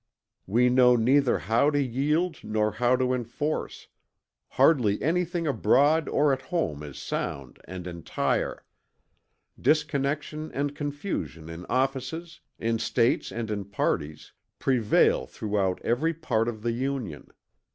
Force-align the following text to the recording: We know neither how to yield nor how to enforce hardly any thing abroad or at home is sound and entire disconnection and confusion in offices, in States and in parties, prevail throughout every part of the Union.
We 0.47 0.67
know 0.69 0.95
neither 0.95 1.37
how 1.37 1.69
to 1.69 1.79
yield 1.79 2.37
nor 2.43 2.71
how 2.71 2.95
to 2.95 3.13
enforce 3.13 3.87
hardly 4.47 4.99
any 4.99 5.23
thing 5.25 5.45
abroad 5.45 6.09
or 6.09 6.33
at 6.33 6.41
home 6.41 6.81
is 6.81 6.97
sound 6.97 7.59
and 7.65 7.85
entire 7.85 8.65
disconnection 9.59 10.51
and 10.53 10.75
confusion 10.75 11.49
in 11.51 11.67
offices, 11.69 12.39
in 12.57 12.79
States 12.79 13.31
and 13.31 13.51
in 13.51 13.65
parties, 13.65 14.31
prevail 14.57 15.27
throughout 15.27 15.79
every 15.83 16.15
part 16.15 16.47
of 16.47 16.63
the 16.63 16.71
Union. 16.71 17.27